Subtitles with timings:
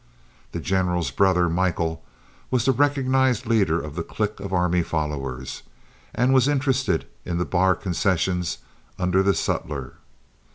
[0.51, 2.03] The general's brother, Michael,
[2.49, 5.61] was the recognized leader of the clique of army followers,
[6.15, 8.57] and was interested in the bar concessions
[8.97, 9.93] under the sutler.